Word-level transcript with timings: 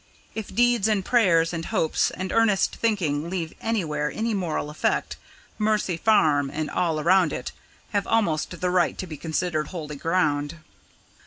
If 0.33 0.47
deeds 0.55 0.87
and 0.87 1.05
prayers 1.05 1.53
and 1.53 1.65
hopes 1.65 2.09
and 2.09 2.31
earnest 2.31 2.75
thinking 2.77 3.29
leave 3.29 3.53
anywhere 3.61 4.11
any 4.11 4.33
moral 4.33 4.71
effect, 4.71 5.15
Mercy 5.59 5.95
Farm 5.95 6.49
and 6.51 6.71
all 6.71 6.99
around 6.99 7.31
it 7.31 7.51
have 7.91 8.07
almost 8.07 8.61
the 8.61 8.71
right 8.71 8.97
to 8.97 9.05
be 9.05 9.15
considered 9.15 9.67
holy 9.67 9.97
ground." 9.97 10.57